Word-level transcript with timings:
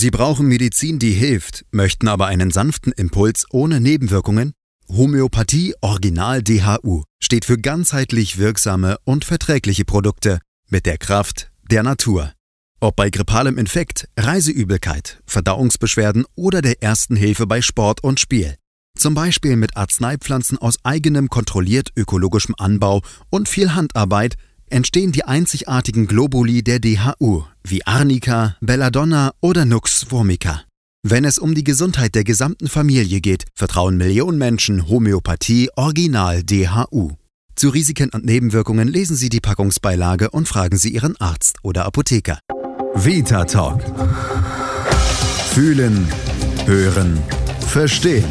Sie 0.00 0.12
brauchen 0.12 0.46
Medizin, 0.46 1.00
die 1.00 1.10
hilft, 1.10 1.64
möchten 1.72 2.06
aber 2.06 2.28
einen 2.28 2.52
sanften 2.52 2.92
Impuls 2.92 3.46
ohne 3.50 3.80
Nebenwirkungen? 3.80 4.52
Homöopathie 4.86 5.74
Original 5.80 6.40
DHU 6.40 7.02
steht 7.20 7.44
für 7.44 7.58
ganzheitlich 7.58 8.38
wirksame 8.38 8.98
und 9.02 9.24
verträgliche 9.24 9.84
Produkte 9.84 10.38
mit 10.68 10.86
der 10.86 10.98
Kraft 10.98 11.50
der 11.68 11.82
Natur. 11.82 12.32
Ob 12.78 12.94
bei 12.94 13.10
grippalem 13.10 13.58
Infekt, 13.58 14.08
Reiseübelkeit, 14.16 15.20
Verdauungsbeschwerden 15.26 16.26
oder 16.36 16.62
der 16.62 16.80
ersten 16.80 17.16
Hilfe 17.16 17.48
bei 17.48 17.60
Sport 17.60 18.04
und 18.04 18.20
Spiel. 18.20 18.54
Zum 18.96 19.14
Beispiel 19.14 19.56
mit 19.56 19.76
Arzneipflanzen 19.76 20.58
aus 20.58 20.76
eigenem 20.84 21.28
kontrolliert 21.28 21.88
ökologischem 21.96 22.54
Anbau 22.56 23.02
und 23.30 23.48
viel 23.48 23.74
Handarbeit 23.74 24.36
entstehen 24.70 25.12
die 25.12 25.24
einzigartigen 25.24 26.06
Globuli 26.06 26.62
der 26.62 26.80
DHU, 26.80 27.44
wie 27.64 27.86
Arnica, 27.86 28.56
Belladonna 28.60 29.32
oder 29.40 29.64
Nux 29.64 30.06
vomica. 30.10 30.62
Wenn 31.02 31.24
es 31.24 31.38
um 31.38 31.54
die 31.54 31.64
Gesundheit 31.64 32.14
der 32.14 32.24
gesamten 32.24 32.68
Familie 32.68 33.20
geht, 33.20 33.44
vertrauen 33.54 33.96
Millionen 33.96 34.36
Menschen 34.36 34.88
Homöopathie 34.88 35.70
Original 35.76 36.42
DHU. 36.42 37.12
Zu 37.54 37.70
Risiken 37.70 38.10
und 38.10 38.24
Nebenwirkungen 38.24 38.88
lesen 38.88 39.16
Sie 39.16 39.28
die 39.28 39.40
Packungsbeilage 39.40 40.30
und 40.30 40.46
fragen 40.46 40.76
Sie 40.76 40.90
Ihren 40.90 41.16
Arzt 41.20 41.56
oder 41.62 41.86
Apotheker. 41.86 42.38
Vita 42.94 43.44
Talk. 43.44 43.82
Fühlen, 45.50 46.06
hören, 46.66 47.18
verstehen. 47.66 48.24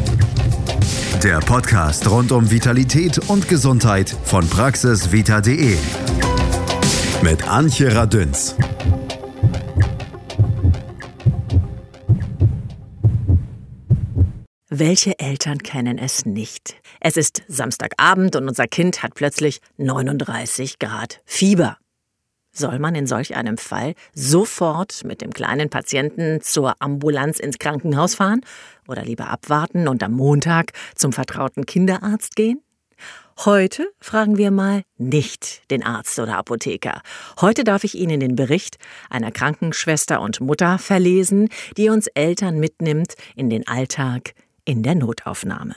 Der 1.22 1.40
Podcast 1.40 2.08
rund 2.08 2.30
um 2.30 2.50
Vitalität 2.50 3.18
und 3.28 3.48
Gesundheit 3.48 4.14
von 4.24 4.48
praxisvita.de. 4.48 5.76
Mit 7.22 7.48
Antje 7.48 7.94
Radünz. 7.94 8.54
Welche 14.68 15.18
Eltern 15.18 15.58
kennen 15.58 15.98
es 15.98 16.26
nicht? 16.26 16.76
Es 17.00 17.16
ist 17.16 17.42
Samstagabend 17.48 18.36
und 18.36 18.48
unser 18.48 18.66
Kind 18.68 19.02
hat 19.02 19.14
plötzlich 19.14 19.60
39 19.78 20.78
Grad 20.78 21.20
Fieber. 21.24 21.78
Soll 22.52 22.78
man 22.78 22.94
in 22.94 23.08
solch 23.08 23.34
einem 23.34 23.58
Fall 23.58 23.94
sofort 24.14 25.02
mit 25.04 25.20
dem 25.20 25.32
kleinen 25.32 25.70
Patienten 25.70 26.40
zur 26.40 26.76
Ambulanz 26.80 27.40
ins 27.40 27.58
Krankenhaus 27.58 28.14
fahren 28.14 28.42
oder 28.86 29.02
lieber 29.02 29.28
abwarten 29.28 29.88
und 29.88 30.02
am 30.04 30.12
Montag 30.12 30.72
zum 30.94 31.12
vertrauten 31.12 31.66
Kinderarzt 31.66 32.36
gehen? 32.36 32.60
Heute 33.44 33.92
fragen 34.00 34.36
wir 34.36 34.50
mal 34.50 34.82
nicht 34.96 35.62
den 35.70 35.84
Arzt 35.84 36.18
oder 36.18 36.36
Apotheker. 36.38 37.02
Heute 37.40 37.62
darf 37.62 37.84
ich 37.84 37.94
Ihnen 37.94 38.18
den 38.18 38.34
Bericht 38.34 38.78
einer 39.10 39.30
Krankenschwester 39.30 40.20
und 40.20 40.40
Mutter 40.40 40.76
verlesen, 40.78 41.48
die 41.76 41.88
uns 41.88 42.08
Eltern 42.08 42.58
mitnimmt 42.58 43.14
in 43.36 43.48
den 43.48 43.68
Alltag 43.68 44.34
in 44.64 44.82
der 44.82 44.96
Notaufnahme. 44.96 45.76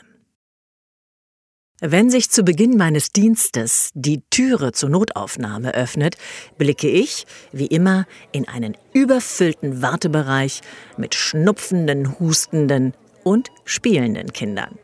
Wenn 1.81 2.09
sich 2.09 2.31
zu 2.31 2.41
Beginn 2.41 2.77
meines 2.77 3.11
Dienstes 3.11 3.91
die 3.93 4.23
Türe 4.31 4.71
zur 4.71 4.89
Notaufnahme 4.89 5.75
öffnet, 5.75 6.17
blicke 6.57 6.89
ich, 6.89 7.27
wie 7.51 7.67
immer, 7.67 8.07
in 8.31 8.47
einen 8.47 8.75
überfüllten 8.93 9.83
Wartebereich 9.83 10.61
mit 10.97 11.13
schnupfenden, 11.13 12.19
hustenden 12.19 12.95
und 13.23 13.51
spielenden 13.65 14.33
Kindern. 14.33 14.79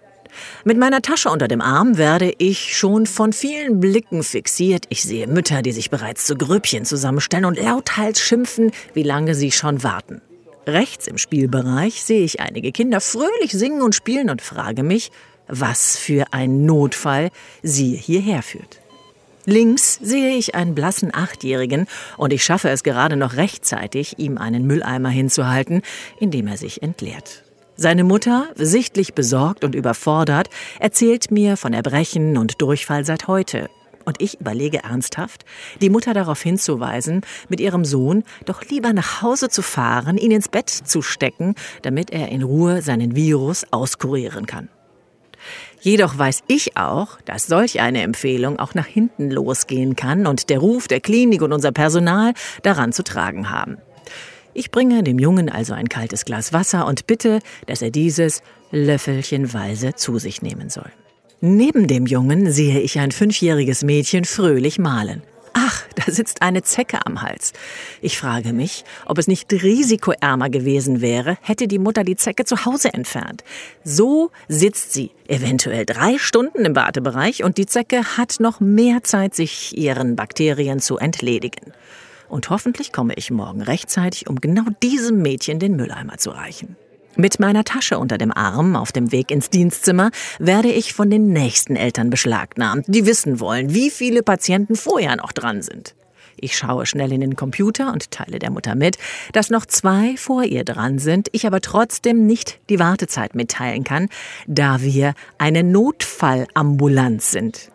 Mit 0.63 0.77
meiner 0.77 1.01
Tasche 1.01 1.29
unter 1.29 1.47
dem 1.47 1.61
Arm 1.61 1.97
werde 1.97 2.33
ich 2.37 2.77
schon 2.77 3.05
von 3.05 3.33
vielen 3.33 3.79
Blicken 3.79 4.23
fixiert. 4.23 4.85
Ich 4.89 5.03
sehe 5.03 5.27
Mütter, 5.27 5.61
die 5.61 5.71
sich 5.71 5.89
bereits 5.89 6.25
zu 6.25 6.35
Grüppchen 6.35 6.85
zusammenstellen 6.85 7.45
und 7.45 7.57
lauthals 7.57 8.19
schimpfen, 8.19 8.71
wie 8.93 9.03
lange 9.03 9.35
sie 9.35 9.51
schon 9.51 9.83
warten. 9.83 10.21
Rechts 10.65 11.07
im 11.07 11.17
Spielbereich 11.17 12.03
sehe 12.03 12.23
ich 12.23 12.41
einige 12.41 12.71
Kinder 12.71 12.99
fröhlich 12.99 13.51
singen 13.51 13.81
und 13.81 13.95
spielen 13.95 14.29
und 14.29 14.41
frage 14.41 14.83
mich, 14.83 15.11
was 15.47 15.97
für 15.97 16.25
ein 16.31 16.65
Notfall 16.65 17.29
sie 17.63 17.95
hierher 17.95 18.43
führt. 18.43 18.81
Links 19.45 19.97
sehe 20.01 20.35
ich 20.35 20.55
einen 20.55 20.75
blassen 20.75 21.15
Achtjährigen 21.15 21.87
und 22.17 22.33
ich 22.33 22.43
schaffe 22.43 22.69
es 22.69 22.83
gerade 22.83 23.15
noch 23.15 23.37
rechtzeitig, 23.37 24.19
ihm 24.19 24.37
einen 24.37 24.67
Mülleimer 24.67 25.07
hinzuhalten, 25.07 25.83
indem 26.19 26.47
er 26.47 26.57
sich 26.57 26.83
entleert. 26.83 27.46
Seine 27.79 28.03
Mutter, 28.03 28.47
sichtlich 28.55 29.13
besorgt 29.13 29.63
und 29.63 29.75
überfordert, 29.75 30.49
erzählt 30.79 31.29
mir 31.29 31.57
von 31.57 31.73
Erbrechen 31.73 32.35
und 32.35 32.59
Durchfall 32.59 33.05
seit 33.05 33.27
heute. 33.27 33.69
Und 34.03 34.19
ich 34.19 34.41
überlege 34.41 34.83
ernsthaft, 34.83 35.45
die 35.79 35.91
Mutter 35.91 36.15
darauf 36.15 36.41
hinzuweisen, 36.41 37.21
mit 37.49 37.59
ihrem 37.59 37.85
Sohn 37.85 38.23
doch 38.45 38.63
lieber 38.63 38.93
nach 38.93 39.21
Hause 39.21 39.49
zu 39.49 39.61
fahren, 39.61 40.17
ihn 40.17 40.31
ins 40.31 40.49
Bett 40.49 40.69
zu 40.71 41.03
stecken, 41.03 41.53
damit 41.83 42.09
er 42.09 42.29
in 42.29 42.41
Ruhe 42.41 42.81
seinen 42.81 43.15
Virus 43.15 43.63
auskurieren 43.69 44.47
kann. 44.47 44.69
Jedoch 45.79 46.17
weiß 46.17 46.45
ich 46.47 46.77
auch, 46.77 47.21
dass 47.25 47.45
solch 47.45 47.79
eine 47.79 48.01
Empfehlung 48.01 48.57
auch 48.57 48.73
nach 48.73 48.87
hinten 48.87 49.29
losgehen 49.29 49.95
kann 49.95 50.25
und 50.25 50.49
der 50.49 50.57
Ruf 50.57 50.87
der 50.87 50.99
Klinik 50.99 51.43
und 51.43 51.53
unser 51.53 51.71
Personal 51.71 52.33
daran 52.63 52.91
zu 52.91 53.03
tragen 53.03 53.51
haben. 53.51 53.77
Ich 54.57 54.71
bringe 54.71 55.03
dem 55.03 55.19
Jungen 55.19 55.49
also 55.49 55.75
ein 55.75 55.87
kaltes 55.87 56.25
Glas 56.25 56.51
Wasser 56.51 56.87
und 56.87 57.05
bitte, 57.05 57.41
dass 57.67 57.83
er 57.83 57.91
dieses 57.91 58.41
löffelchenweise 58.71 59.93
zu 59.93 60.17
sich 60.17 60.41
nehmen 60.41 60.71
soll. 60.71 60.91
Neben 61.41 61.87
dem 61.87 62.07
Jungen 62.07 62.51
sehe 62.51 62.79
ich 62.79 62.97
ein 62.97 63.11
fünfjähriges 63.11 63.83
Mädchen 63.83 64.25
fröhlich 64.25 64.79
malen. 64.79 65.21
Ach, 65.53 65.83
da 65.93 66.11
sitzt 66.11 66.41
eine 66.41 66.63
Zecke 66.63 67.05
am 67.05 67.21
Hals. 67.21 67.53
Ich 68.01 68.17
frage 68.17 68.51
mich, 68.51 68.83
ob 69.05 69.19
es 69.19 69.27
nicht 69.27 69.53
risikoärmer 69.53 70.49
gewesen 70.49 71.01
wäre, 71.01 71.37
hätte 71.43 71.67
die 71.67 71.77
Mutter 71.77 72.03
die 72.03 72.15
Zecke 72.15 72.43
zu 72.43 72.65
Hause 72.65 72.91
entfernt. 72.95 73.43
So 73.83 74.31
sitzt 74.47 74.91
sie 74.91 75.11
eventuell 75.27 75.85
drei 75.85 76.17
Stunden 76.17 76.65
im 76.65 76.75
Wartebereich 76.75 77.43
und 77.43 77.59
die 77.59 77.67
Zecke 77.67 78.17
hat 78.17 78.39
noch 78.39 78.59
mehr 78.59 79.03
Zeit, 79.03 79.35
sich 79.35 79.77
ihren 79.77 80.15
Bakterien 80.15 80.79
zu 80.79 80.97
entledigen. 80.97 81.73
Und 82.29 82.49
hoffentlich 82.49 82.91
komme 82.91 83.13
ich 83.15 83.31
morgen 83.31 83.61
rechtzeitig, 83.61 84.29
um 84.29 84.41
genau 84.41 84.63
diesem 84.83 85.21
Mädchen 85.21 85.59
den 85.59 85.75
Mülleimer 85.75 86.17
zu 86.17 86.31
reichen. 86.31 86.75
Mit 87.15 87.39
meiner 87.39 87.63
Tasche 87.63 87.97
unter 87.97 88.19
dem 88.19 88.31
Arm 88.31 88.75
auf 88.75 88.91
dem 88.91 89.11
Weg 89.11 89.31
ins 89.31 89.49
Dienstzimmer 89.49 90.11
werde 90.37 90.71
ich 90.71 90.93
von 90.93 91.09
den 91.09 91.29
nächsten 91.33 91.75
Eltern 91.75 92.11
beschlagnahmt, 92.11 92.85
die 92.87 93.07
wissen 93.07 93.39
wollen, 93.39 93.73
wie 93.73 93.89
viele 93.89 94.21
Patienten 94.21 94.75
vorher 94.75 95.15
noch 95.15 95.31
dran 95.31 95.63
sind. 95.63 95.95
Ich 96.39 96.55
schaue 96.55 96.85
schnell 96.85 97.11
in 97.11 97.21
den 97.21 97.35
Computer 97.35 97.91
und 97.91 98.11
teile 98.11 98.37
der 98.37 98.51
Mutter 98.51 98.75
mit, 98.75 98.99
dass 99.33 99.49
noch 99.49 99.65
zwei 99.65 100.15
vor 100.17 100.43
ihr 100.43 100.63
dran 100.63 100.99
sind, 100.99 101.29
ich 101.31 101.47
aber 101.47 101.61
trotzdem 101.61 102.27
nicht 102.27 102.59
die 102.69 102.77
Wartezeit 102.77 103.33
mitteilen 103.33 103.83
kann, 103.83 104.09
da 104.45 104.81
wir 104.81 105.15
eine 105.39 105.63
Notfallambulanz 105.63 107.31
sind. 107.31 107.71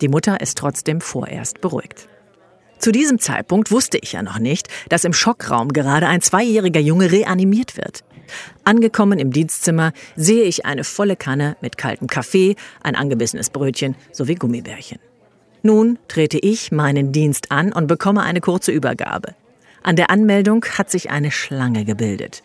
Die 0.00 0.08
Mutter 0.08 0.40
ist 0.40 0.58
trotzdem 0.58 1.00
vorerst 1.00 1.60
beruhigt. 1.60 2.06
Zu 2.78 2.92
diesem 2.92 3.18
Zeitpunkt 3.18 3.70
wusste 3.70 3.98
ich 3.98 4.12
ja 4.12 4.22
noch 4.22 4.38
nicht, 4.38 4.68
dass 4.88 5.04
im 5.04 5.12
Schockraum 5.12 5.68
gerade 5.72 6.08
ein 6.08 6.20
zweijähriger 6.20 6.80
Junge 6.80 7.10
reanimiert 7.10 7.76
wird. 7.76 8.04
Angekommen 8.64 9.18
im 9.18 9.32
Dienstzimmer 9.32 9.92
sehe 10.16 10.44
ich 10.44 10.66
eine 10.66 10.84
volle 10.84 11.16
Kanne 11.16 11.56
mit 11.60 11.78
kaltem 11.78 12.08
Kaffee, 12.08 12.56
ein 12.82 12.96
angebissenes 12.96 13.50
Brötchen 13.50 13.94
sowie 14.12 14.34
Gummibärchen. 14.34 14.98
Nun 15.62 15.98
trete 16.08 16.38
ich 16.38 16.70
meinen 16.72 17.12
Dienst 17.12 17.50
an 17.50 17.72
und 17.72 17.86
bekomme 17.86 18.22
eine 18.22 18.40
kurze 18.40 18.72
Übergabe. 18.72 19.34
An 19.82 19.96
der 19.96 20.10
Anmeldung 20.10 20.64
hat 20.64 20.90
sich 20.90 21.10
eine 21.10 21.30
Schlange 21.30 21.84
gebildet. 21.84 22.42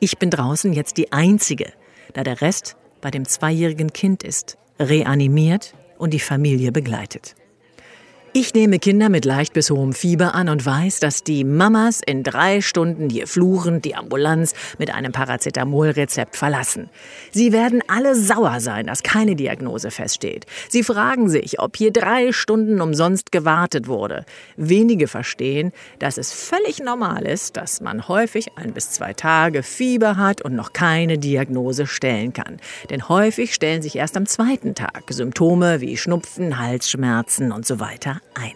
Ich 0.00 0.18
bin 0.18 0.30
draußen 0.30 0.72
jetzt 0.72 0.96
die 0.96 1.12
Einzige, 1.12 1.72
da 2.12 2.22
der 2.22 2.40
Rest 2.40 2.76
bei 3.00 3.10
dem 3.10 3.26
zweijährigen 3.26 3.92
Kind 3.92 4.22
ist, 4.22 4.56
reanimiert 4.78 5.74
und 5.98 6.14
die 6.14 6.20
Familie 6.20 6.72
begleitet. 6.72 7.34
Ich 8.36 8.52
nehme 8.52 8.80
Kinder 8.80 9.10
mit 9.10 9.24
leicht 9.24 9.52
bis 9.52 9.70
hohem 9.70 9.92
Fieber 9.92 10.34
an 10.34 10.48
und 10.48 10.66
weiß, 10.66 10.98
dass 10.98 11.22
die 11.22 11.44
Mamas 11.44 12.00
in 12.04 12.24
drei 12.24 12.62
Stunden 12.62 13.08
hier 13.08 13.28
fluchend 13.28 13.84
die 13.84 13.94
Ambulanz 13.94 14.54
mit 14.76 14.92
einem 14.92 15.12
Paracetamol-Rezept 15.12 16.34
verlassen. 16.34 16.90
Sie 17.30 17.52
werden 17.52 17.80
alle 17.86 18.16
sauer 18.16 18.58
sein, 18.58 18.88
dass 18.88 19.04
keine 19.04 19.36
Diagnose 19.36 19.92
feststeht. 19.92 20.46
Sie 20.68 20.82
fragen 20.82 21.28
sich, 21.28 21.60
ob 21.60 21.76
hier 21.76 21.92
drei 21.92 22.32
Stunden 22.32 22.80
umsonst 22.80 23.30
gewartet 23.30 23.86
wurde. 23.86 24.24
Wenige 24.56 25.06
verstehen, 25.06 25.70
dass 26.00 26.18
es 26.18 26.32
völlig 26.32 26.80
normal 26.80 27.26
ist, 27.26 27.56
dass 27.56 27.80
man 27.80 28.08
häufig 28.08 28.48
ein 28.56 28.72
bis 28.72 28.90
zwei 28.90 29.12
Tage 29.12 29.62
Fieber 29.62 30.16
hat 30.16 30.42
und 30.42 30.56
noch 30.56 30.72
keine 30.72 31.18
Diagnose 31.18 31.86
stellen 31.86 32.32
kann. 32.32 32.56
Denn 32.90 33.08
häufig 33.08 33.54
stellen 33.54 33.80
sich 33.80 33.94
erst 33.94 34.16
am 34.16 34.26
zweiten 34.26 34.74
Tag 34.74 35.04
Symptome 35.10 35.80
wie 35.80 35.96
Schnupfen, 35.96 36.58
Halsschmerzen 36.58 37.52
und 37.52 37.64
so 37.64 37.78
weiter 37.78 38.20
ein. 38.34 38.52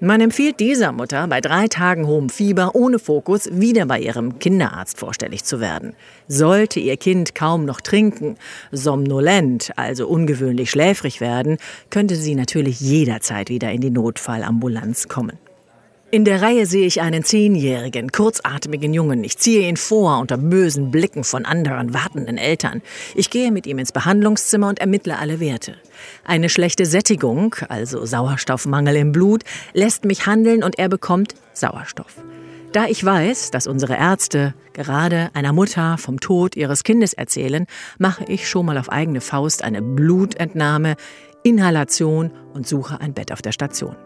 Man 0.00 0.20
empfiehlt 0.20 0.60
dieser 0.60 0.92
Mutter 0.92 1.26
bei 1.28 1.40
drei 1.40 1.66
Tagen 1.66 2.06
hohem 2.06 2.28
Fieber 2.28 2.74
ohne 2.74 2.98
Fokus 2.98 3.48
wieder 3.52 3.86
bei 3.86 4.00
ihrem 4.00 4.38
Kinderarzt 4.38 4.98
vorstellig 4.98 5.44
zu 5.44 5.60
werden. 5.60 5.94
Sollte 6.28 6.78
ihr 6.78 6.96
Kind 6.98 7.34
kaum 7.34 7.64
noch 7.64 7.80
trinken, 7.80 8.36
somnolent, 8.70 9.70
also 9.76 10.06
ungewöhnlich 10.06 10.70
schläfrig 10.70 11.22
werden, 11.22 11.56
könnte 11.88 12.16
sie 12.16 12.34
natürlich 12.34 12.80
jederzeit 12.80 13.48
wieder 13.48 13.72
in 13.72 13.80
die 13.80 13.90
Notfallambulanz 13.90 15.08
kommen. 15.08 15.38
In 16.14 16.24
der 16.24 16.42
Reihe 16.42 16.64
sehe 16.64 16.86
ich 16.86 17.00
einen 17.00 17.24
zehnjährigen, 17.24 18.12
kurzatmigen 18.12 18.94
Jungen. 18.94 19.24
Ich 19.24 19.36
ziehe 19.36 19.68
ihn 19.68 19.76
vor 19.76 20.20
unter 20.20 20.36
bösen 20.36 20.92
Blicken 20.92 21.24
von 21.24 21.44
anderen 21.44 21.92
wartenden 21.92 22.38
Eltern. 22.38 22.82
Ich 23.16 23.30
gehe 23.30 23.50
mit 23.50 23.66
ihm 23.66 23.80
ins 23.80 23.90
Behandlungszimmer 23.90 24.68
und 24.68 24.78
ermittle 24.78 25.18
alle 25.18 25.40
Werte. 25.40 25.74
Eine 26.24 26.50
schlechte 26.50 26.86
Sättigung, 26.86 27.56
also 27.68 28.06
Sauerstoffmangel 28.06 28.94
im 28.94 29.10
Blut, 29.10 29.42
lässt 29.72 30.04
mich 30.04 30.24
handeln 30.24 30.62
und 30.62 30.78
er 30.78 30.88
bekommt 30.88 31.34
Sauerstoff. 31.52 32.22
Da 32.70 32.86
ich 32.86 33.04
weiß, 33.04 33.50
dass 33.50 33.66
unsere 33.66 33.96
Ärzte 33.96 34.54
gerade 34.72 35.30
einer 35.34 35.52
Mutter 35.52 35.98
vom 35.98 36.20
Tod 36.20 36.54
ihres 36.54 36.84
Kindes 36.84 37.14
erzählen, 37.14 37.66
mache 37.98 38.24
ich 38.28 38.48
schon 38.48 38.66
mal 38.66 38.78
auf 38.78 38.88
eigene 38.88 39.20
Faust 39.20 39.64
eine 39.64 39.82
Blutentnahme, 39.82 40.94
Inhalation 41.42 42.30
und 42.52 42.68
suche 42.68 43.00
ein 43.00 43.14
Bett 43.14 43.32
auf 43.32 43.42
der 43.42 43.50
Station. 43.50 43.96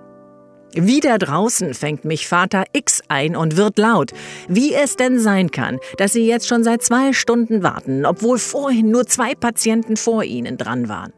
Wieder 0.75 1.19
draußen 1.19 1.73
fängt 1.73 2.05
mich 2.05 2.29
Vater 2.29 2.65
X 2.73 3.01
ein 3.09 3.37
und 3.37 3.57
wird 3.57 3.79
laut. 3.79 4.13
Wie 4.49 4.75
es 4.75 4.97
denn 4.97 5.19
sein 5.19 5.51
kann, 5.51 5.79
dass 5.97 6.13
Sie 6.13 6.27
jetzt 6.27 6.47
schon 6.47 6.63
seit 6.63 6.83
zwei 6.83 7.13
Stunden 7.13 7.63
warten, 7.63 8.05
obwohl 8.05 8.39
vorhin 8.39 8.91
nur 8.91 9.07
zwei 9.07 9.35
Patienten 9.35 9.97
vor 9.97 10.25
Ihnen 10.25 10.59
dran 10.59 10.89
waren. 10.89 11.13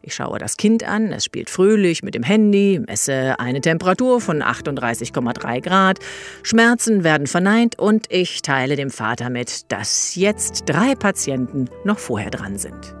Ich 0.00 0.14
schaue 0.14 0.38
das 0.38 0.56
Kind 0.56 0.84
an, 0.84 1.12
es 1.12 1.24
spielt 1.24 1.50
fröhlich 1.50 2.02
mit 2.02 2.14
dem 2.14 2.22
Handy, 2.22 2.80
messe 2.86 3.38
eine 3.40 3.60
Temperatur 3.60 4.20
von 4.20 4.42
38,3 4.42 5.60
Grad, 5.60 5.98
Schmerzen 6.42 7.02
werden 7.02 7.26
verneint 7.26 7.78
und 7.78 8.06
ich 8.08 8.42
teile 8.42 8.76
dem 8.76 8.90
Vater 8.90 9.28
mit, 9.28 9.70
dass 9.72 10.14
jetzt 10.14 10.62
drei 10.66 10.94
Patienten 10.94 11.68
noch 11.84 11.98
vorher 11.98 12.30
dran 12.30 12.58
sind. 12.58 12.97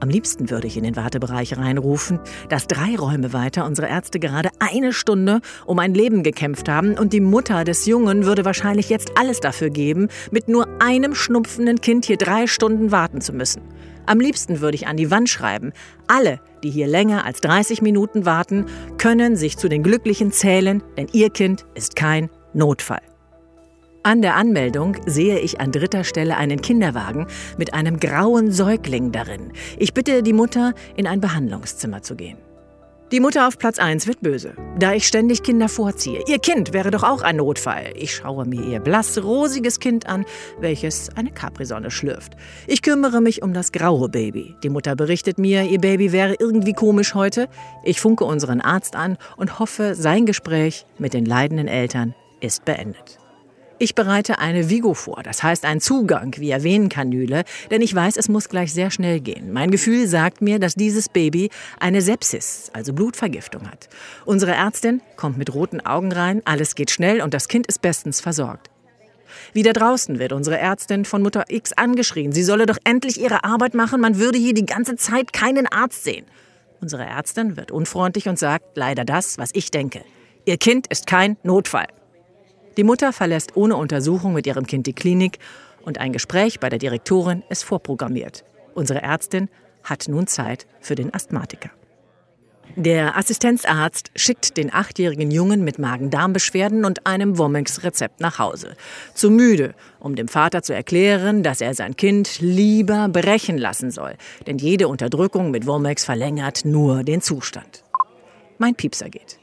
Am 0.00 0.08
liebsten 0.08 0.50
würde 0.50 0.66
ich 0.66 0.76
in 0.76 0.84
den 0.84 0.96
Wartebereich 0.96 1.56
reinrufen, 1.56 2.20
dass 2.48 2.66
drei 2.66 2.96
Räume 2.96 3.32
weiter 3.32 3.64
unsere 3.64 3.88
Ärzte 3.88 4.18
gerade 4.18 4.50
eine 4.58 4.92
Stunde 4.92 5.40
um 5.66 5.78
ein 5.78 5.94
Leben 5.94 6.22
gekämpft 6.22 6.68
haben 6.68 6.98
und 6.98 7.12
die 7.12 7.20
Mutter 7.20 7.64
des 7.64 7.86
Jungen 7.86 8.26
würde 8.26 8.44
wahrscheinlich 8.44 8.88
jetzt 8.88 9.12
alles 9.18 9.40
dafür 9.40 9.70
geben, 9.70 10.08
mit 10.30 10.48
nur 10.48 10.66
einem 10.80 11.14
schnupfenden 11.14 11.80
Kind 11.80 12.04
hier 12.04 12.16
drei 12.16 12.46
Stunden 12.46 12.90
warten 12.90 13.20
zu 13.20 13.32
müssen. 13.32 13.62
Am 14.06 14.20
liebsten 14.20 14.60
würde 14.60 14.74
ich 14.74 14.86
an 14.86 14.96
die 14.96 15.10
Wand 15.10 15.30
schreiben, 15.30 15.72
alle, 16.06 16.40
die 16.62 16.70
hier 16.70 16.86
länger 16.86 17.24
als 17.24 17.40
30 17.40 17.80
Minuten 17.80 18.26
warten, 18.26 18.66
können 18.98 19.36
sich 19.36 19.56
zu 19.56 19.68
den 19.68 19.82
Glücklichen 19.82 20.32
zählen, 20.32 20.82
denn 20.98 21.06
ihr 21.12 21.30
Kind 21.30 21.64
ist 21.74 21.96
kein 21.96 22.28
Notfall. 22.52 23.13
An 24.06 24.20
der 24.20 24.36
Anmeldung 24.36 24.98
sehe 25.06 25.38
ich 25.38 25.62
an 25.62 25.72
dritter 25.72 26.04
Stelle 26.04 26.36
einen 26.36 26.60
Kinderwagen 26.60 27.26
mit 27.56 27.72
einem 27.72 27.98
grauen 27.98 28.52
Säugling 28.52 29.12
darin. 29.12 29.50
Ich 29.78 29.94
bitte 29.94 30.22
die 30.22 30.34
Mutter, 30.34 30.74
in 30.94 31.06
ein 31.06 31.22
Behandlungszimmer 31.22 32.02
zu 32.02 32.14
gehen. 32.14 32.36
Die 33.12 33.20
Mutter 33.20 33.48
auf 33.48 33.56
Platz 33.56 33.78
1 33.78 34.06
wird 34.06 34.20
böse, 34.20 34.52
da 34.78 34.92
ich 34.92 35.06
ständig 35.06 35.42
Kinder 35.42 35.70
vorziehe. 35.70 36.22
Ihr 36.28 36.38
Kind 36.38 36.74
wäre 36.74 36.90
doch 36.90 37.02
auch 37.02 37.22
ein 37.22 37.36
Notfall. 37.36 37.94
Ich 37.96 38.14
schaue 38.14 38.44
mir 38.44 38.60
ihr 38.60 38.80
blass, 38.80 39.22
rosiges 39.24 39.80
Kind 39.80 40.06
an, 40.06 40.26
welches 40.60 41.08
eine 41.16 41.30
Capri-Sonne 41.30 41.90
schlürft. 41.90 42.34
Ich 42.66 42.82
kümmere 42.82 43.22
mich 43.22 43.42
um 43.42 43.54
das 43.54 43.72
graue 43.72 44.10
Baby. 44.10 44.54
Die 44.62 44.68
Mutter 44.68 44.96
berichtet 44.96 45.38
mir, 45.38 45.62
ihr 45.62 45.80
Baby 45.80 46.12
wäre 46.12 46.36
irgendwie 46.38 46.74
komisch 46.74 47.14
heute. 47.14 47.48
Ich 47.84 48.02
funke 48.02 48.24
unseren 48.24 48.60
Arzt 48.60 48.96
an 48.96 49.16
und 49.38 49.58
hoffe, 49.58 49.94
sein 49.94 50.26
Gespräch 50.26 50.84
mit 50.98 51.14
den 51.14 51.24
leidenden 51.24 51.68
Eltern 51.68 52.14
ist 52.40 52.66
beendet. 52.66 53.23
Ich 53.78 53.96
bereite 53.96 54.38
eine 54.38 54.70
Vigo 54.70 54.94
vor, 54.94 55.22
das 55.24 55.42
heißt 55.42 55.64
einen 55.64 55.80
Zugang 55.80 56.36
via 56.36 56.62
Venenkanüle, 56.62 57.42
denn 57.72 57.82
ich 57.82 57.92
weiß, 57.92 58.16
es 58.16 58.28
muss 58.28 58.48
gleich 58.48 58.72
sehr 58.72 58.92
schnell 58.92 59.18
gehen. 59.18 59.52
Mein 59.52 59.72
Gefühl 59.72 60.06
sagt 60.06 60.42
mir, 60.42 60.60
dass 60.60 60.76
dieses 60.76 61.08
Baby 61.08 61.50
eine 61.80 62.00
Sepsis, 62.00 62.70
also 62.72 62.92
Blutvergiftung 62.92 63.68
hat. 63.68 63.88
Unsere 64.26 64.52
Ärztin 64.52 65.02
kommt 65.16 65.38
mit 65.38 65.52
roten 65.52 65.80
Augen 65.80 66.12
rein, 66.12 66.40
alles 66.44 66.76
geht 66.76 66.92
schnell 66.92 67.20
und 67.20 67.34
das 67.34 67.48
Kind 67.48 67.66
ist 67.66 67.82
bestens 67.82 68.20
versorgt. 68.20 68.70
Wieder 69.52 69.72
draußen 69.72 70.20
wird 70.20 70.32
unsere 70.32 70.56
Ärztin 70.56 71.04
von 71.04 71.22
Mutter 71.22 71.44
X 71.48 71.72
angeschrien. 71.72 72.30
Sie 72.30 72.44
solle 72.44 72.66
doch 72.66 72.78
endlich 72.84 73.20
ihre 73.20 73.42
Arbeit 73.42 73.74
machen, 73.74 74.00
man 74.00 74.18
würde 74.20 74.38
hier 74.38 74.54
die 74.54 74.66
ganze 74.66 74.94
Zeit 74.94 75.32
keinen 75.32 75.66
Arzt 75.66 76.04
sehen. 76.04 76.26
Unsere 76.80 77.04
Ärztin 77.04 77.56
wird 77.56 77.72
unfreundlich 77.72 78.28
und 78.28 78.38
sagt 78.38 78.76
leider 78.76 79.04
das, 79.04 79.36
was 79.36 79.50
ich 79.52 79.72
denke. 79.72 80.02
Ihr 80.44 80.58
Kind 80.58 80.86
ist 80.86 81.08
kein 81.08 81.36
Notfall. 81.42 81.88
Die 82.76 82.84
Mutter 82.84 83.12
verlässt 83.12 83.56
ohne 83.56 83.76
Untersuchung 83.76 84.32
mit 84.32 84.46
ihrem 84.46 84.66
Kind 84.66 84.86
die 84.86 84.92
Klinik 84.92 85.38
und 85.82 85.98
ein 85.98 86.12
Gespräch 86.12 86.60
bei 86.60 86.68
der 86.68 86.78
Direktorin 86.78 87.42
ist 87.48 87.64
vorprogrammiert. 87.64 88.44
Unsere 88.74 89.02
Ärztin 89.02 89.48
hat 89.84 90.08
nun 90.08 90.26
Zeit 90.26 90.66
für 90.80 90.94
den 90.94 91.12
Asthmatiker. 91.14 91.70
Der 92.76 93.16
Assistenzarzt 93.16 94.10
schickt 94.16 94.56
den 94.56 94.72
achtjährigen 94.72 95.30
Jungen 95.30 95.62
mit 95.62 95.78
Magen-Darm-Beschwerden 95.78 96.84
und 96.84 97.06
einem 97.06 97.38
Womex-Rezept 97.38 98.20
nach 98.20 98.38
Hause. 98.38 98.74
Zu 99.14 99.30
müde, 99.30 99.74
um 100.00 100.16
dem 100.16 100.26
Vater 100.26 100.62
zu 100.62 100.74
erklären, 100.74 101.42
dass 101.42 101.60
er 101.60 101.74
sein 101.74 101.94
Kind 101.94 102.40
lieber 102.40 103.08
brechen 103.08 103.58
lassen 103.58 103.90
soll. 103.90 104.14
Denn 104.46 104.58
jede 104.58 104.88
Unterdrückung 104.88 105.50
mit 105.52 105.66
Womex 105.66 106.04
verlängert 106.04 106.64
nur 106.64 107.04
den 107.04 107.20
Zustand. 107.20 107.84
Mein 108.58 108.74
Piepser 108.74 109.08
geht. 109.08 109.38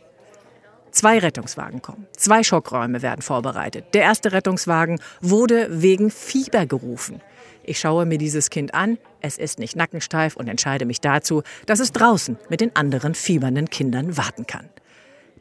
Zwei 0.92 1.20
Rettungswagen 1.20 1.82
kommen. 1.82 2.06
Zwei 2.18 2.44
Schockräume 2.44 3.02
werden 3.02 3.22
vorbereitet. 3.22 3.86
Der 3.94 4.04
erste 4.04 4.34
Rettungswagen 4.34 5.00
wurde 5.22 5.68
wegen 5.70 6.12
Fieber 6.12 6.66
gerufen. 6.66 7.22
Ich 7.64 7.80
schaue 7.80 8.06
mir 8.06 8.18
dieses 8.18 8.50
Kind 8.50 8.74
an, 8.74 8.98
es 9.22 9.38
ist 9.38 9.60
nicht 9.60 9.76
nackensteif 9.76 10.36
und 10.36 10.50
entscheide 10.50 10.86
mich 10.86 11.00
dazu, 11.00 11.44
dass 11.66 11.80
es 11.80 11.92
draußen 11.92 12.38
mit 12.50 12.60
den 12.60 12.76
anderen 12.76 13.16
fiebernden 13.16 13.70
Kindern 13.70 14.18
warten 14.18 14.48
kann. 14.48 14.68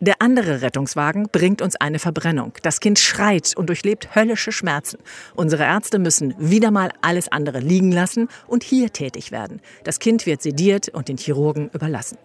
Der 0.02 0.22
andere 0.22 0.62
Rettungswagen 0.62 1.28
bringt 1.30 1.60
uns 1.60 1.76
eine 1.76 1.98
Verbrennung. 1.98 2.54
Das 2.62 2.80
Kind 2.80 2.98
schreit 2.98 3.54
und 3.54 3.68
durchlebt 3.68 4.14
höllische 4.14 4.50
Schmerzen. 4.50 4.98
Unsere 5.34 5.64
Ärzte 5.64 5.98
müssen 5.98 6.34
wieder 6.38 6.70
mal 6.70 6.90
alles 7.02 7.30
andere 7.30 7.60
liegen 7.60 7.92
lassen 7.92 8.28
und 8.46 8.62
hier 8.62 8.92
tätig 8.94 9.30
werden. 9.30 9.60
Das 9.84 9.98
Kind 9.98 10.24
wird 10.24 10.40
sediert 10.40 10.88
und 10.88 11.08
den 11.08 11.18
Chirurgen 11.18 11.68
überlassen. 11.74 12.16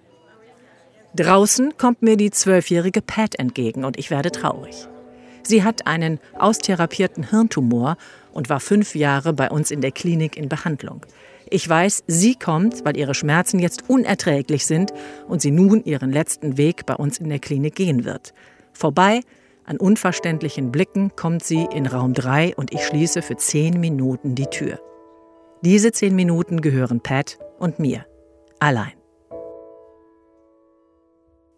Draußen 1.15 1.77
kommt 1.77 2.01
mir 2.01 2.17
die 2.17 2.29
zwölfjährige 2.29 3.01
Pat 3.01 3.39
entgegen 3.39 3.85
und 3.85 3.97
ich 3.97 4.12
werde 4.12 4.31
traurig. 4.31 4.88
Sie 5.44 5.63
hat 5.63 5.88
einen 5.88 6.19
austherapierten 6.38 7.29
Hirntumor 7.29 7.95
und 8.33 8.50
war 8.50 8.59
fünf 8.59 8.95
Jahre 8.95 9.31
bei 9.31 9.50
uns 9.50 9.71
in 9.71 9.79
der 9.79 9.91
Klinik 9.91 10.35
in 10.35 10.50
Behandlung. 10.50 11.06
Ich 11.50 11.69
weiß, 11.69 12.03
sie 12.07 12.35
kommt, 12.35 12.83
weil 12.83 12.97
ihre 12.97 13.13
Schmerzen 13.13 13.59
jetzt 13.59 13.89
unerträglich 13.89 14.65
sind 14.65 14.91
und 15.27 15.41
sie 15.41 15.51
nun 15.51 15.85
ihren 15.85 16.12
letzten 16.12 16.57
Weg 16.57 16.85
bei 16.85 16.95
uns 16.95 17.19
in 17.19 17.29
der 17.29 17.39
Klinik 17.39 17.75
gehen 17.75 18.03
wird. 18.03 18.33
Vorbei 18.73 19.21
an 19.63 19.77
unverständlichen 19.77 20.71
Blicken 20.71 21.15
kommt 21.15 21.45
sie 21.45 21.65
in 21.71 21.85
Raum 21.85 22.13
3 22.13 22.56
und 22.56 22.73
ich 22.73 22.83
schließe 22.83 23.21
für 23.21 23.38
zehn 23.38 23.79
Minuten 23.79 24.35
die 24.35 24.47
Tür. 24.47 24.79
Diese 25.61 25.94
zehn 25.94 26.13
Minuten 26.13 26.59
gehören 26.59 26.99
Pat 26.99 27.37
und 27.57 27.80
mir. 27.80 28.06
Allein. 28.59 28.94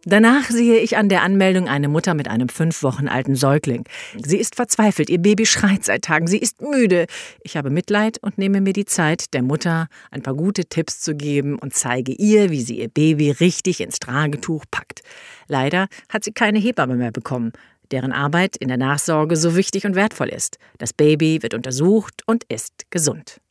Danach 0.09 0.49
sehe 0.49 0.79
ich 0.79 0.95
an 0.95 1.09
der 1.09 1.21
Anmeldung 1.21 1.67
eine 1.67 1.89
Mutter 1.89 2.13
mit 2.13 2.29
einem 2.29 2.47
fünf 2.47 2.81
Wochen 2.81 3.09
alten 3.09 3.35
Säugling. 3.35 3.83
Sie 4.15 4.37
ist 4.37 4.55
verzweifelt, 4.55 5.09
ihr 5.09 5.17
Baby 5.17 5.45
schreit 5.45 5.83
seit 5.83 6.03
Tagen, 6.03 6.27
sie 6.27 6.37
ist 6.37 6.61
müde. 6.61 7.07
Ich 7.41 7.57
habe 7.57 7.69
Mitleid 7.69 8.17
und 8.21 8.37
nehme 8.37 8.61
mir 8.61 8.71
die 8.71 8.85
Zeit, 8.85 9.33
der 9.33 9.41
Mutter 9.41 9.89
ein 10.09 10.21
paar 10.21 10.35
gute 10.35 10.63
Tipps 10.63 11.01
zu 11.01 11.13
geben 11.13 11.59
und 11.59 11.73
zeige 11.73 12.13
ihr, 12.13 12.51
wie 12.51 12.61
sie 12.61 12.79
ihr 12.79 12.87
Baby 12.87 13.31
richtig 13.31 13.81
ins 13.81 13.99
Tragetuch 13.99 14.63
packt. 14.71 15.01
Leider 15.49 15.87
hat 16.07 16.23
sie 16.23 16.31
keine 16.31 16.59
Hebamme 16.59 16.95
mehr 16.95 17.11
bekommen, 17.11 17.51
deren 17.91 18.13
Arbeit 18.13 18.55
in 18.55 18.69
der 18.69 18.77
Nachsorge 18.77 19.35
so 19.35 19.57
wichtig 19.57 19.85
und 19.85 19.95
wertvoll 19.95 20.29
ist. 20.29 20.57
Das 20.77 20.93
Baby 20.93 21.43
wird 21.43 21.53
untersucht 21.53 22.23
und 22.25 22.45
ist 22.45 22.89
gesund. 22.91 23.41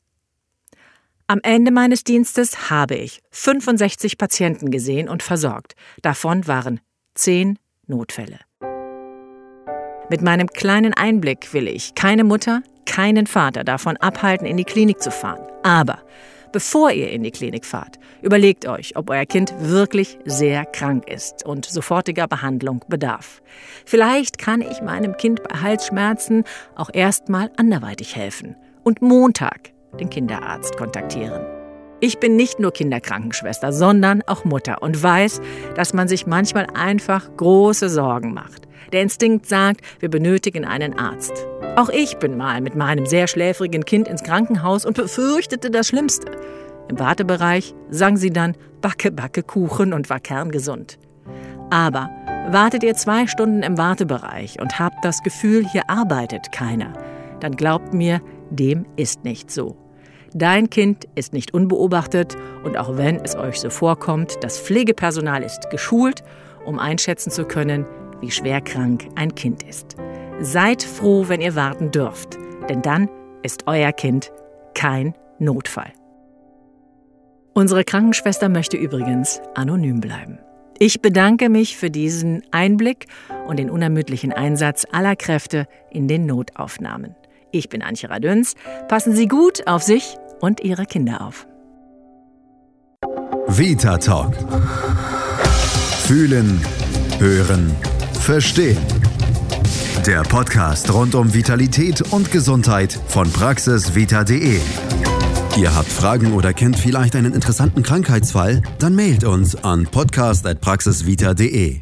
Am 1.28 1.40
Ende 1.42 1.72
meines 1.72 2.04
Dienstes 2.04 2.70
habe 2.70 2.94
ich 2.94 3.20
65 3.32 4.16
Patienten 4.16 4.70
gesehen 4.70 5.08
und 5.08 5.24
versorgt. 5.24 5.74
Davon 6.00 6.46
waren 6.46 6.78
10 7.16 7.58
Notfälle. 7.88 8.38
Mit 10.08 10.22
meinem 10.22 10.46
kleinen 10.46 10.94
Einblick 10.94 11.52
will 11.52 11.66
ich 11.66 11.96
keine 11.96 12.22
Mutter, 12.22 12.62
keinen 12.84 13.26
Vater 13.26 13.64
davon 13.64 13.96
abhalten, 13.96 14.46
in 14.46 14.56
die 14.56 14.62
Klinik 14.62 15.02
zu 15.02 15.10
fahren. 15.10 15.44
Aber 15.64 15.98
bevor 16.52 16.92
ihr 16.92 17.10
in 17.10 17.24
die 17.24 17.32
Klinik 17.32 17.64
fahrt, 17.64 17.98
überlegt 18.22 18.68
euch, 18.68 18.96
ob 18.96 19.10
euer 19.10 19.26
Kind 19.26 19.52
wirklich 19.58 20.18
sehr 20.24 20.64
krank 20.64 21.10
ist 21.10 21.44
und 21.44 21.64
sofortiger 21.64 22.28
Behandlung 22.28 22.84
bedarf. 22.86 23.42
Vielleicht 23.84 24.38
kann 24.38 24.60
ich 24.60 24.80
meinem 24.80 25.16
Kind 25.16 25.42
bei 25.42 25.58
Halsschmerzen 25.58 26.44
auch 26.76 26.90
erstmal 26.92 27.50
anderweitig 27.56 28.14
helfen. 28.14 28.54
Und 28.84 29.02
Montag 29.02 29.72
den 30.00 30.10
Kinderarzt 30.10 30.76
kontaktieren. 30.76 31.44
Ich 32.00 32.18
bin 32.18 32.36
nicht 32.36 32.60
nur 32.60 32.72
Kinderkrankenschwester, 32.72 33.72
sondern 33.72 34.22
auch 34.26 34.44
Mutter 34.44 34.82
und 34.82 35.02
weiß, 35.02 35.40
dass 35.76 35.94
man 35.94 36.08
sich 36.08 36.26
manchmal 36.26 36.66
einfach 36.74 37.30
große 37.36 37.88
Sorgen 37.88 38.34
macht. 38.34 38.68
Der 38.92 39.02
Instinkt 39.02 39.46
sagt, 39.46 39.80
wir 39.98 40.10
benötigen 40.10 40.64
einen 40.64 40.98
Arzt. 40.98 41.46
Auch 41.76 41.88
ich 41.88 42.18
bin 42.18 42.36
mal 42.36 42.60
mit 42.60 42.76
meinem 42.76 43.06
sehr 43.06 43.26
schläfrigen 43.26 43.84
Kind 43.84 44.08
ins 44.08 44.22
Krankenhaus 44.22 44.84
und 44.84 44.96
befürchtete 44.96 45.70
das 45.70 45.88
Schlimmste. 45.88 46.30
Im 46.88 46.98
Wartebereich 46.98 47.74
sang 47.90 48.16
sie 48.16 48.30
dann 48.30 48.56
Backe, 48.80 49.10
Backe 49.10 49.42
Kuchen 49.42 49.92
und 49.92 50.10
war 50.10 50.20
kerngesund. 50.20 50.98
Aber 51.70 52.10
wartet 52.50 52.84
ihr 52.84 52.94
zwei 52.94 53.26
Stunden 53.26 53.62
im 53.62 53.78
Wartebereich 53.78 54.60
und 54.60 54.78
habt 54.78 55.04
das 55.04 55.22
Gefühl, 55.22 55.66
hier 55.66 55.88
arbeitet 55.88 56.52
keiner, 56.52 56.92
dann 57.40 57.56
glaubt 57.56 57.92
mir, 57.92 58.20
dem 58.50 58.86
ist 58.96 59.24
nicht 59.24 59.50
so. 59.50 59.85
Dein 60.38 60.68
Kind 60.68 61.08
ist 61.14 61.32
nicht 61.32 61.54
unbeobachtet 61.54 62.36
und 62.62 62.76
auch 62.76 62.98
wenn 62.98 63.16
es 63.16 63.34
euch 63.36 63.58
so 63.58 63.70
vorkommt, 63.70 64.34
das 64.42 64.60
Pflegepersonal 64.60 65.42
ist 65.42 65.70
geschult, 65.70 66.22
um 66.66 66.78
einschätzen 66.78 67.30
zu 67.30 67.46
können, 67.46 67.86
wie 68.20 68.30
schwer 68.30 68.60
krank 68.60 69.08
ein 69.14 69.34
Kind 69.34 69.62
ist. 69.62 69.96
Seid 70.42 70.82
froh, 70.82 71.24
wenn 71.28 71.40
ihr 71.40 71.54
warten 71.54 71.90
dürft, 71.90 72.36
denn 72.68 72.82
dann 72.82 73.08
ist 73.42 73.66
euer 73.66 73.92
Kind 73.92 74.30
kein 74.74 75.14
Notfall. 75.38 75.90
Unsere 77.54 77.84
Krankenschwester 77.84 78.50
möchte 78.50 78.76
übrigens 78.76 79.40
anonym 79.54 80.02
bleiben. 80.02 80.38
Ich 80.78 81.00
bedanke 81.00 81.48
mich 81.48 81.78
für 81.78 81.90
diesen 81.90 82.42
Einblick 82.50 83.06
und 83.48 83.58
den 83.58 83.70
unermüdlichen 83.70 84.34
Einsatz 84.34 84.86
aller 84.92 85.16
Kräfte 85.16 85.66
in 85.90 86.08
den 86.08 86.26
Notaufnahmen. 86.26 87.16
Ich 87.52 87.70
bin 87.70 87.80
Antje 87.80 88.10
Radöns. 88.10 88.54
Passen 88.88 89.14
Sie 89.14 89.28
gut 89.28 89.66
auf 89.66 89.82
sich 89.82 90.18
und 90.40 90.60
Ihre 90.60 90.86
Kinder 90.86 91.20
auf. 91.26 91.46
Vita 93.48 93.98
Talk. 93.98 94.34
Fühlen, 96.04 96.60
hören, 97.18 97.74
verstehen. 98.20 98.78
Der 100.06 100.22
Podcast 100.22 100.92
rund 100.92 101.14
um 101.14 101.32
Vitalität 101.34 102.12
und 102.12 102.30
Gesundheit 102.30 102.98
von 103.08 103.30
praxisvita.de. 103.30 104.60
Ihr 105.56 105.74
habt 105.74 105.88
Fragen 105.88 106.32
oder 106.32 106.52
kennt 106.52 106.78
vielleicht 106.78 107.16
einen 107.16 107.32
interessanten 107.32 107.82
Krankheitsfall? 107.82 108.62
Dann 108.78 108.94
mailt 108.94 109.24
uns 109.24 109.56
an 109.56 109.84
podcast.praxisvita.de. 109.84 111.80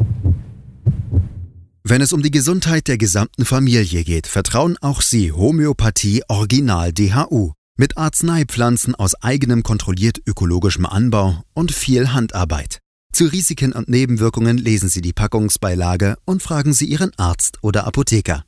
Wenn 1.82 2.00
es 2.00 2.12
um 2.12 2.22
die 2.22 2.30
Gesundheit 2.30 2.88
der 2.88 2.96
gesamten 2.98 3.44
Familie 3.44 4.04
geht, 4.04 4.26
vertrauen 4.26 4.78
auch 4.80 5.02
Sie 5.02 5.32
Homöopathie 5.32 6.22
Original 6.28 6.92
DHU. 6.92 7.52
Mit 7.76 7.98
Arzneipflanzen 7.98 8.94
aus 8.94 9.16
eigenem 9.20 9.64
kontrolliert 9.64 10.20
ökologischem 10.26 10.86
Anbau 10.86 11.42
und 11.54 11.72
viel 11.72 12.12
Handarbeit. 12.12 12.78
Zu 13.12 13.24
Risiken 13.24 13.72
und 13.72 13.88
Nebenwirkungen 13.88 14.58
lesen 14.58 14.88
Sie 14.88 15.00
die 15.00 15.12
Packungsbeilage 15.12 16.16
und 16.24 16.40
fragen 16.40 16.72
Sie 16.72 16.84
Ihren 16.86 17.10
Arzt 17.16 17.58
oder 17.62 17.84
Apotheker. 17.84 18.44